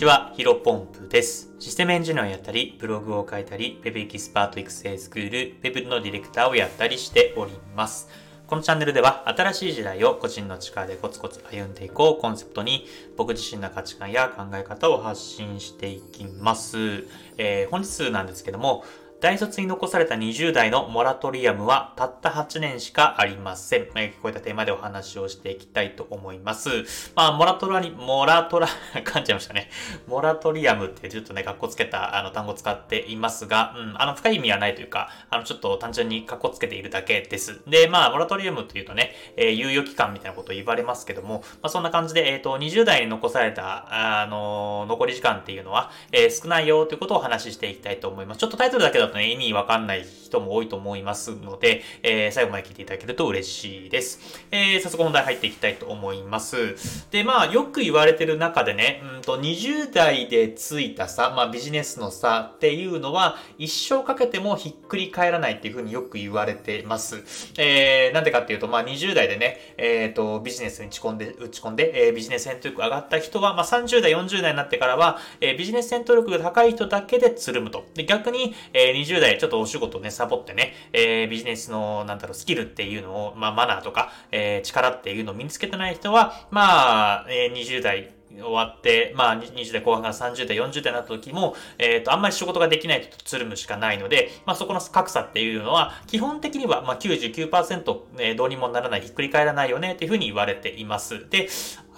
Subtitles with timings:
[0.00, 1.50] ちは、ヒロポンプです。
[1.58, 8.08] システムエンジニアをやったり、ブログを書いたり、Web エキスパート育成スクール、Web のディレクターをやったりしております。
[8.46, 12.86] このチャンネルでは、新しい時代を個人の力でコツコツ歩んでいこうコンセプトに、
[13.18, 17.04] 僕自身の価値観や考え方を発信していきます。
[17.36, 18.84] えー、本日なんですけども、
[19.20, 23.82] 大卒に残された20代のモラトリアムはたった8年しかありません。
[23.94, 26.70] えー、こういったテーマでお話をしていきたいと思います。
[27.14, 28.66] まあ、モラトラに、モラトラ、
[29.04, 29.68] 噛んじゃいましたね。
[30.06, 37.60] モラトリアムってちょっとね、格好つけたあの単語使っていますが、うん、あの、深い意味はないというか、あの、ちょっと単純に格好つけているだけです。
[37.66, 48.38] で、まあ、モラトリアムというとね、えー、猶予期間みたいなことを言われますけども、まあ、そんな感じで、えっ、ー、と、20代に残された、あの、残り時間っていうのは、えー、少ないよということをお話ししていきたいと思います。
[48.38, 54.20] ちょっとタイトルだけだとね、意味わかんないない人も多いと思いますので、えー、最後まで聞いていただけると嬉しいです。
[54.50, 57.10] えー、早速本題入っていきたいと思います。
[57.10, 67.24] で、まあ、よく言われてる中でね、うんと、20代でついた差、まあ、ビジネスの差っていうのは、一生かけてもひっくり返らないっていうふうによく言われてます。
[67.58, 77.84] えー、なんでかっていうと、まあ、20代でね、えっ、ー、と、ビジネスに打ち込んで、打ち込んで、えー、ビジネス戦闘力上がった人は、まあ、30代、40代になってからは、えー、ビジネス戦闘力が高い人だけでつるむと。
[77.94, 101.28] で、逆に、えー、20代、ちょっとお仕事ね、サボってね、えー、ビジネスの、なんだろう、スキルっていうのを、まあ、マナーとか、えー、力っていうのを身につけてない人は、まあ、えー、20代、終わって、まあ、20代後半から30代、40代になった時も、えっ、ー、と、あんまり仕事ができないとつるむしかないので、まあ、そこの格差っていうのは、基本的には、まあ99%、えー、どうにもならない、ひっくり返らないよね、っていうふうに言われています。
[101.30, 101.48] で、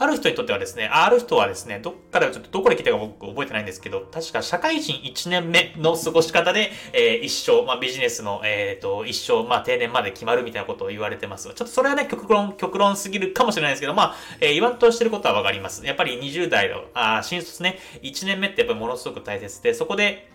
[0.03, 11.45] ある人にとってはですね、ある人はですね、どっからちょっとどこで来たか僕覚えてないんですけど、確か社会人1年目の過ごし方で、えー、一生、まあビジネスの、えっ、ー、と、一生、まあ定年まで決まるみたいなことを言われてます。
[11.45, 15.86] ちょっとそれはね、極論、極論すぎるかもしれないですけど、まあ、えー、言わんとしてることはわかります。
[15.86, 20.32] やっぱり20代の、あ新卒ね、1年目ってやっぱりものすごく大切で、そこで、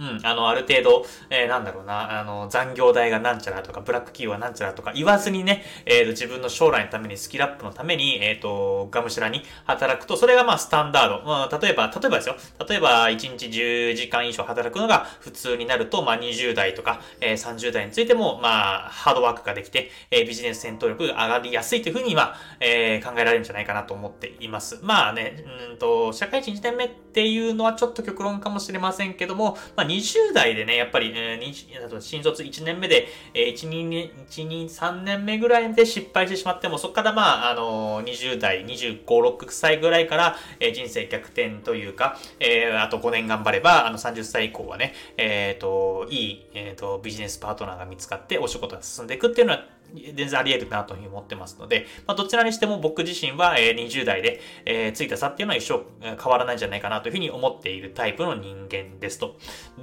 [0.00, 11.26] うん、あの、ある程度、えー、なんだろうな、あの、残業代がなんちゃらとか、ブラック企業はなんちゃらとか言わずにね、えー、と、自分の将来のために、スキルアップのために、えっ、ー、と、がむしゃらに働くと、それがまあ、スタンダード。
[11.26, 12.36] まあ、例えば、例えばですよ。
[12.66, 24.78] 例えば、1日10時間以上働くのが普通になると、まあ、20代とか、えー、30代についても、まあ、ハードワークができて、えー、ビジネス戦闘力が上がりやすいというふうに、まあ、えー、考えられるんじゃないかなと思っています。
[24.82, 49.64] まあね、うんと、社会人1年目っていうのはちょっと極論かもしれませんけども、まあ、20代でね、やっぱり、えー、新卒1年目で、えー、1、2年、1、2、3年目ぐらいで失敗してしまっても、そこからまあ、あのー、20代、25、6歳ぐらいから、えー、人生逆転というか、えー、あと5年頑張れば、あの、30歳以降はね、えっ、ー、と、いい、えっ、ー、と、ビジネスパートナーが見つかって、お仕事が進んでいくっていうのは、
[49.94, 55.84] 全然あり得るなというふうに思ってますので、まあ、どちらにしても僕自身は、20代で、えー、ついた差っていうのは一生
[56.16, 59.36] 変わらないんじゃないかなというふうに思っているタイプの人間ですと。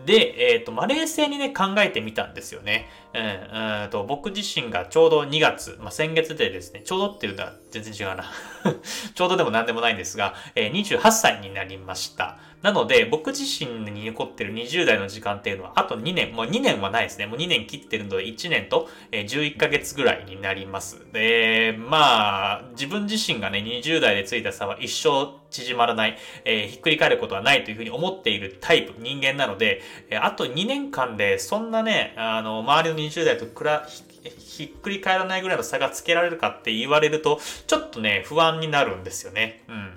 [0.05, 2.87] で、えっ、ー、と、まあ、冷静にね、考えてみたんですよね。
[3.13, 8.31] うん、うんと僕自身がちょうど2月、まあ、先月でですね、ちょうどっていうのは全然違うな。
[9.13, 12.37] ちょうどでも何でもないんですが、えー、28歳になりました。
[12.67, 17.25] なので、僕自身に残ってる20代の時間っていうのは、あと2年、もう2年はないですね。
[17.25, 21.09] もう2年切ってるので、1年と11ヶ月ぐらいになります。
[21.13, 39.63] で、まあ、自分自身がね、20代でついた差は一生縮まらない、えー、ひっくり返ることはないというふうに思っているタイプ、人間なので、えあと2年間で、そんなね、あの、周りの20代と比ひっくり返らないぐらいの差がつけられるかって言われると、ちょっとね、不安になるんですよね。
[39.69, 39.93] うん。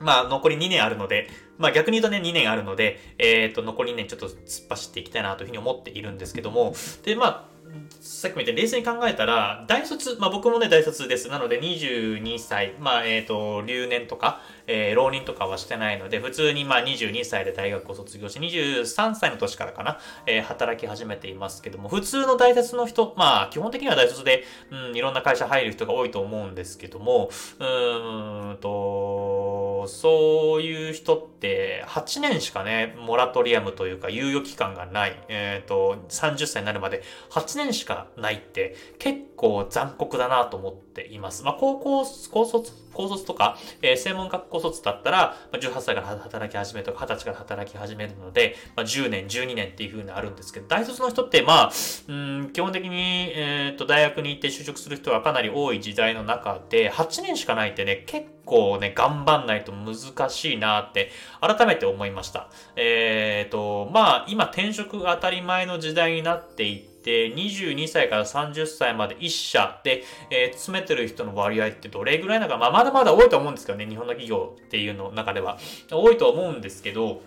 [0.00, 1.28] まあ、残り2年あるので、
[1.58, 6.74] まあ逆に言うとね、2年あるので、えっ、ー、と、残り2年ちょっと突っ走っていきたいなというふうに思っているんですけども、
[7.04, 7.55] で、まあ、
[8.00, 11.28] さっきも言った冷静に考えたら、大卒、まあ僕もね、大卒です。
[11.28, 41.44] なので22歳、まあえっ、ー、と、留年とか、えー、浪人とかはしてないので、普通にまあ22歳で大学を卒業して、23歳の年からかな、えー、働き始めていますけども、普通の大卒の人、まあ基本的には大卒で、うん、いろんな会社入る人が多いと思うんですけども、うーんと、そういう人って8年しかね、モラトリアムというか猶予期間がない、えっ、ー、と、30歳になるまで8年しかないって結構残酷だなと思っています。
[41.44, 51.72] まあ高校、高卒、高卒とか、えー、専門学校卒だったら、まあ、18歳から働き始めとか、20歳から働き始めるので、まあ、10年、12年っていう風にあるんですけど、大卒の人って、まあ、
[52.08, 61.10] うん、基本的に、えっ、と、大学に行って就職する人がかなり多い時代の中で、8年しかないってね、結構ね、頑張んないと難しいなって、
[61.40, 62.48] 改めて思いました。
[62.76, 75.56] えっ、ー、と、まあ、今転職が当たり前の時代になっていて、て、22歳から30歳まで1社で、えー、詰めてる人の割合ってどれぐらいなのか、まあ、まだまだ多いと思うんですけどね、日本の企業っていうの中では。
[75.88, 77.22] 多いと思うんですけど、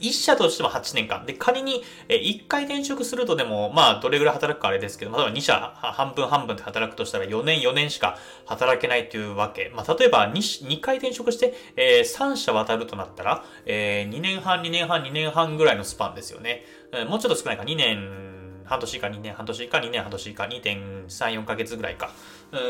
[0.00, 1.26] 一社としても8年間。
[1.26, 9.70] で、仮に、え1回転職するとでも、まあ、どれぐらい働くかあれですけど、例えば2社半分半分で働くとしたら4年4年しか働けないというわけ。
[9.74, 16.64] まあ、例えば 2, 2回転職して、えー、3社渡るとなったら、えー、2年半、2年半、2年半ぐらいのスパンですよね。
[17.08, 18.31] もうちょっと少ないか、2年、
[18.72, 22.10] 半年以下、2年半年以下、2年半年以下、2.3、4ヶ月ぐらいか。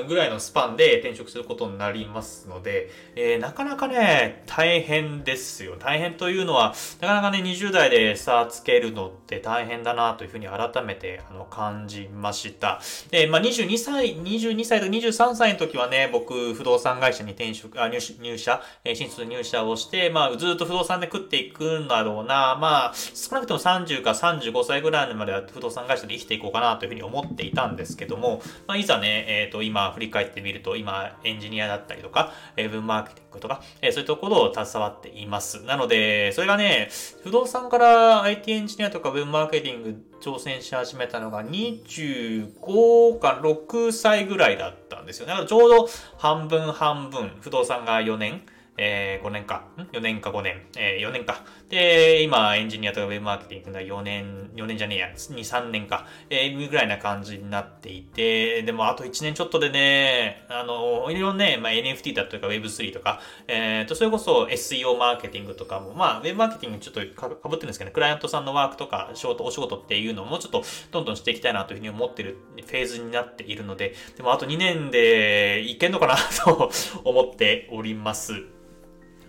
[0.07, 5.77] ぐらいのスパンで転職することになりますので、えー、なかなかね、大変ですよ。
[5.77, 12.81] 大変というのは、なかなかね、20代で差つけるのって大変だなというふうに改めてあの感じました。
[13.11, 22.57] で、まあ、22歳、22歳と23歳の時はね、僕、不動産会社に転職、あ入入社、えー、新卒入社をして、まあ、ずっと不動産で食っていくんだろうな。
[22.61, 35.63] まあ、少なくとも30か35歳ぐらいまでは不動産会社で生きていこうかなというふうに思っていたんですけども、まあ、いざね、えっ、ー、と、今振り返ってみると、今エンジニアだったりとか、ウェブマーケティングとか、えそういうところを携わっています。
[35.65, 36.91] なので、それがね、
[37.25, 45.27] 不動産から IT エンジニアとかウェブマーケティング挑戦し始めたのが25か6歳ぐらいだったんですよ。
[45.27, 45.89] だからちょうど
[46.19, 48.43] 半分半分、不動産が4年、
[48.79, 51.45] えー、5年か、ん ?4 年か5年、えー、4年か。
[51.69, 76.71] で、今、エンジニアとかウェブマーケティングが4年、4年じゃねえや、2、3年か、えー、ぐらいな感じになっていて、でもあと1年ちょっとでね、あの、いろいろね、まあ、NFT だとか Web3 とか、えー、と、それこそ SEO マーケティングとかも、まあ、ウェブマーケティングちょっとかぶってるんですけどね、クライアントさんのワークとか、仕事、お仕事っていうのをもうちょっとどんどんしていきたいなというふうに思ってるフェーズになっているので、でもあと2年でいけんのかなと
[77.05, 78.45] 思っております。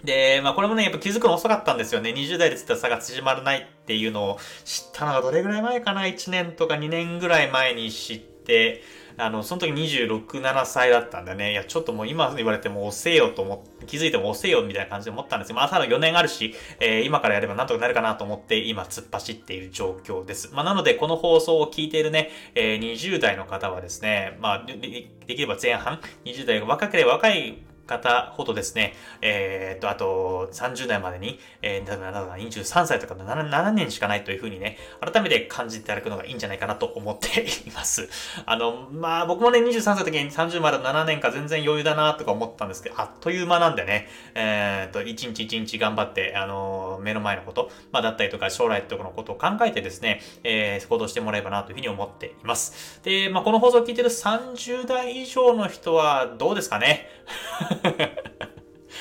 [0.04, 2.12] で、まあこれもね、やっぱ気づくの遅かったんですよね。
[2.12, 8.82] 20代でつった差が縮まらないっていうのを知ったのがどれぐらい前かな ?1 年とか2年ぐらい前に知って、
[9.16, 11.52] あの、その時26、7歳だったんだね。
[11.52, 20.52] いや、ちょっともう今言われても遅えよと思って、気づいても遅えよみたいな感じで思ったんですけど、まあ、ただ4年あるし、えー、今からやればなんとかなるかなと思って、今突っ走っている状況です。
[20.54, 27.64] まあ、なので、この放送を聞いているね、えー、20代の方はですね、まあ、できれば前半、20代が若ければ若い
[28.00, 38.10] 方ほどですね、えー、っと、あと30代までに、えー、23歳とかの 7, 7年しかないというふうにね、改めて感じていただくのがいいんじゃないかなと思っています。
[38.46, 53.02] あの、まあ僕もね、23歳の時に30まで7年間全然余裕だなとか思ったんですけど、あっという間なんでね、えー、っと、一日一日頑張って、あの、目の前のこと、まあだったりとか将来とかのことを考えてですね、えー、行動してもらえばなというふうに思っています。
[53.04, 57.08] で、まあこの放送を聞いてる30代以上の人はどうですかね？
[57.84, 58.06] ハハハ
[58.40, 58.53] ハ。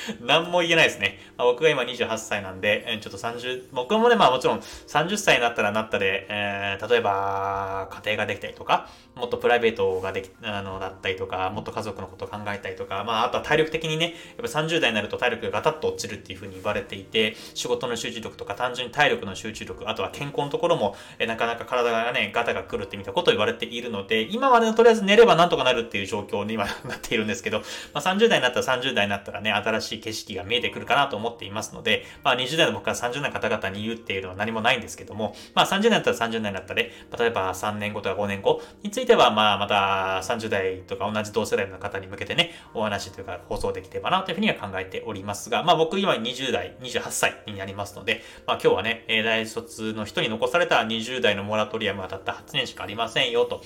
[0.21, 1.19] 何も言えないですね。
[1.37, 27.61] まあ、僕が今28歳なんで、ちょっと30、僕もね、まあもちろん30歳になったらなったで、えー、例えば家庭ができたりとか、もっとプライベートができ、あの、だったりとか、もっと家族のことを考えたりとか、まああとは体力的にね、やっぱ30代になると体力がガタッと落ちるっていうふうに言われていて、仕事の集中力とか単純に体力の集中力、あとは健康のところも、えなかなか体がね、ガタが来るってみたことを言われているので、今はね、とりあえず寝ればなんとかなるっていう状況に今なっているんですけど、
[27.93, 53.63] まあ30代になったら30代になったらね、新しい景色が見えてくるかなと思っていますので、まあ20代の僕から30代の方々に言うっていうのは何もないんですけども、まあ30代だったら30代になったら、ね、例えば3年後とか5年後については、まあまた30代とか同じ同世代の方に向けてね、お話というか放送できればなというふうには考えておりますが、まあ僕今20代、28歳になりますので、まあ今日はね、大卒の人に残された20代のモラトリアムがたった8年しかありませんよと、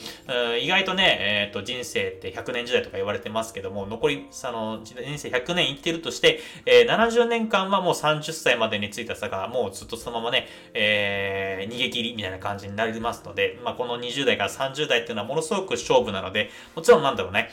[0.61, 17.50] 意外とね、えっ、ー、と人生って100年時代とか言われてますけども、残り、その人生100年生きてるとして、えー、70年間はもう30歳までについた差がもうずっとそのままね、えー、逃げ切りみたいな感じになりますので、まあ、この20代から30代っていうのはものすごく勝負なので、もちろんなんだろうね、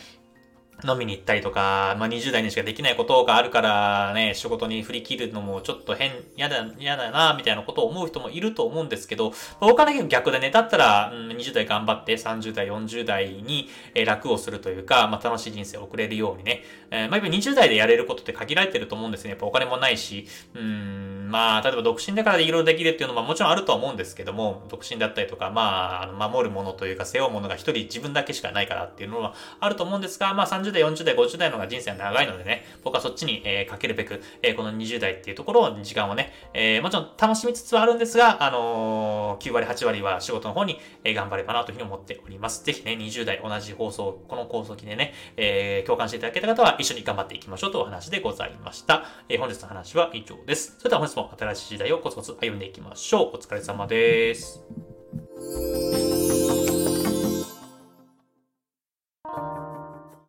[0.85, 19.31] 飲みに行ったりとか、まあ、20代にしかできないことがあるからね、仕事に振り切るのもちょっと変、嫌だ、嫌だな、みたいなことを思う人もいると思うんですけど、僕はね、逆でね、だったら、うん、20代頑張って30代、40代に、え楽をするというか、まあ、楽しい人生を送れるようにね、えー、まあ、20代でやれることって限られてると思うんですね。
[19.31, 42.63] やっぱお金もないし、うん、まあ、例えば独身だからいろいろできるっていうのももちろんあるとは思うんですけども、独身だったりとか、まあ、守るものというか、背負うものが一人自分だけしかないからっていうのはあると思うんですが、まあ、30代、40代、50代の方が人生は長いのでね、僕はそっちに、えー、かけるべく、えー、この20代っていうところを、時間をね、えー、もちろん楽しみつつはあるんですが、あのー、9割、8割は仕事の方に、えー、頑張ればなというふうに思っております。
[42.63, 49.05] ぜひね、20代同じ放送、この放送機でね、えー、共感していただけた方は一緒に頑張っていきましょうというお話でございました。
[49.29, 50.75] えー、本日の話は以上です。
[50.77, 53.37] それでは本日もも新しい時代をコツコツ歩んでいきましょう。
[53.37, 54.63] お疲れ様です。